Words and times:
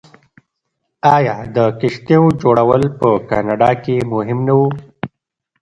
آیا 1.15 1.35
د 1.55 1.57
کښتیو 1.79 2.23
جوړول 2.41 2.83
په 2.99 3.09
کاناډا 3.29 3.71
کې 3.83 3.95
مهم 4.13 4.39
نه 4.47 4.53
و؟ 4.59 4.61